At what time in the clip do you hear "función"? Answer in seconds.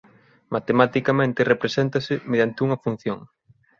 2.85-3.19